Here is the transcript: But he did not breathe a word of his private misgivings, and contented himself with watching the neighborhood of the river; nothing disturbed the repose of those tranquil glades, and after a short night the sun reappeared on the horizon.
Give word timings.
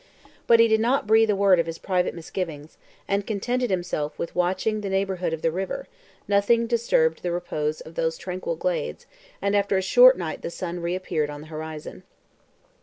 But 0.47 0.59
he 0.59 0.67
did 0.67 0.79
not 0.79 1.05
breathe 1.05 1.29
a 1.29 1.35
word 1.35 1.59
of 1.59 1.67
his 1.67 1.77
private 1.77 2.15
misgivings, 2.15 2.79
and 3.07 3.27
contented 3.27 3.69
himself 3.69 4.17
with 4.17 4.33
watching 4.35 4.81
the 4.81 4.89
neighborhood 4.89 5.31
of 5.31 5.43
the 5.43 5.51
river; 5.51 5.87
nothing 6.27 6.65
disturbed 6.65 7.21
the 7.21 7.31
repose 7.31 7.81
of 7.81 7.93
those 7.93 8.17
tranquil 8.17 8.55
glades, 8.55 9.05
and 9.43 9.55
after 9.55 9.77
a 9.77 9.81
short 9.83 10.17
night 10.17 10.41
the 10.41 10.49
sun 10.49 10.79
reappeared 10.79 11.29
on 11.29 11.41
the 11.41 11.47
horizon. 11.53 12.01